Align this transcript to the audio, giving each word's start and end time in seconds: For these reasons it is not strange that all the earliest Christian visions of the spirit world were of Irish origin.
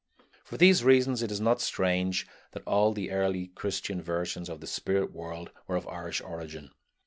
For 0.43 0.57
these 0.57 0.83
reasons 0.83 1.21
it 1.21 1.29
is 1.31 1.39
not 1.39 1.61
strange 1.61 2.27
that 2.53 2.63
all 2.65 2.91
the 2.91 3.11
earliest 3.11 3.53
Christian 3.53 4.01
visions 4.01 4.49
of 4.49 4.59
the 4.59 4.65
spirit 4.65 5.13
world 5.13 5.51
were 5.67 5.75
of 5.75 5.87
Irish 5.87 6.21
origin. 6.21 6.71